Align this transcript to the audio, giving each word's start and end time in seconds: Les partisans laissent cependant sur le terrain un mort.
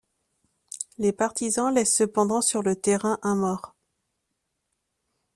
Les 0.97 1.13
partisans 1.13 1.71
laissent 1.71 1.95
cependant 1.97 2.41
sur 2.41 2.63
le 2.63 2.75
terrain 2.75 3.19
un 3.21 3.35
mort. 3.35 3.75